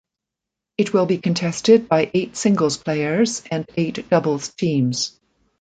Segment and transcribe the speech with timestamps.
[0.79, 5.19] It will be contested by eight singles players and eight doubles teams.